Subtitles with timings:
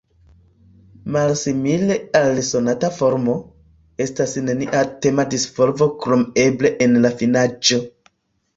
[1.15, 3.35] Malsimile al sonata formo,
[4.07, 7.83] estas nenia tema disvolvo krom eble en la finaĵo.